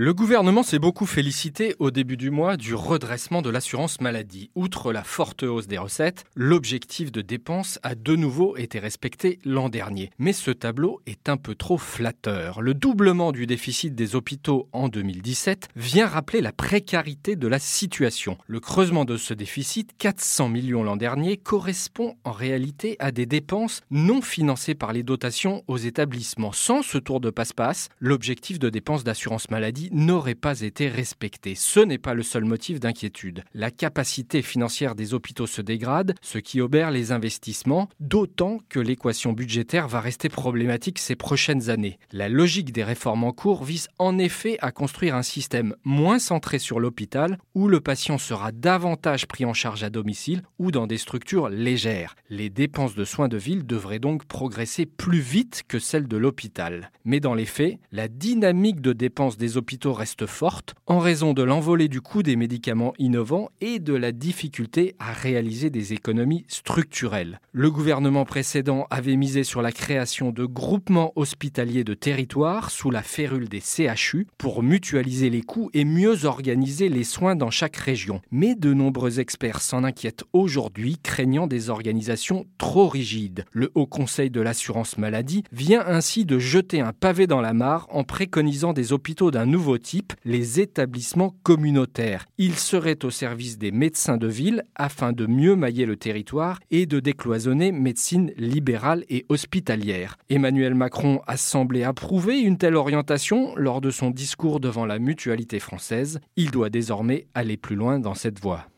[0.00, 4.48] Le gouvernement s'est beaucoup félicité au début du mois du redressement de l'assurance maladie.
[4.54, 9.68] Outre la forte hausse des recettes, l'objectif de dépenses a de nouveau été respecté l'an
[9.68, 10.10] dernier.
[10.20, 12.62] Mais ce tableau est un peu trop flatteur.
[12.62, 18.38] Le doublement du déficit des hôpitaux en 2017 vient rappeler la précarité de la situation.
[18.46, 23.80] Le creusement de ce déficit, 400 millions l'an dernier, correspond en réalité à des dépenses
[23.90, 26.52] non financées par les dotations aux établissements.
[26.52, 31.54] Sans ce tour de passe-passe, l'objectif de dépenses d'assurance maladie n'aurait pas été respecté.
[31.54, 33.44] Ce n'est pas le seul motif d'inquiétude.
[33.54, 39.32] La capacité financière des hôpitaux se dégrade, ce qui obère les investissements, d'autant que l'équation
[39.32, 41.98] budgétaire va rester problématique ces prochaines années.
[42.12, 46.58] La logique des réformes en cours vise en effet à construire un système moins centré
[46.58, 50.98] sur l'hôpital, où le patient sera davantage pris en charge à domicile ou dans des
[50.98, 52.14] structures légères.
[52.30, 56.90] Les dépenses de soins de ville devraient donc progresser plus vite que celles de l'hôpital.
[57.04, 61.42] Mais dans les faits, la dynamique de dépenses des hôpitaux reste forte en raison de
[61.42, 67.40] l'envolée du coût des médicaments innovants et de la difficulté à réaliser des économies structurelles.
[67.52, 73.02] Le gouvernement précédent avait misé sur la création de groupements hospitaliers de territoire sous la
[73.02, 78.20] férule des CHU pour mutualiser les coûts et mieux organiser les soins dans chaque région.
[78.30, 83.44] Mais de nombreux experts s'en inquiètent aujourd'hui, craignant des organisations trop rigides.
[83.52, 87.86] Le Haut Conseil de l'assurance maladie vient ainsi de jeter un pavé dans la mare
[87.90, 92.26] en préconisant des hôpitaux d'un nouveau type, les établissements communautaires.
[92.38, 96.86] Ils seraient au service des médecins de ville afin de mieux mailler le territoire et
[96.86, 100.16] de décloisonner médecine libérale et hospitalière.
[100.30, 105.58] Emmanuel Macron a semblé approuver une telle orientation lors de son discours devant la mutualité
[105.58, 106.20] française.
[106.36, 108.68] Il doit désormais aller plus loin dans cette voie.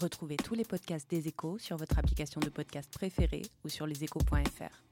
[0.00, 4.91] Retrouvez tous les podcasts des échos sur votre application de podcast préférée ou sur leséchos.fr.